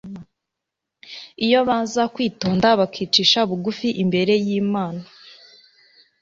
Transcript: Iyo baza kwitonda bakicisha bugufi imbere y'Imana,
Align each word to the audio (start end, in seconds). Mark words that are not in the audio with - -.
Iyo 1.45 1.59
baza 1.67 2.03
kwitonda 2.13 2.67
bakicisha 2.79 3.39
bugufi 3.49 3.89
imbere 4.03 4.33
y'Imana, 4.45 5.03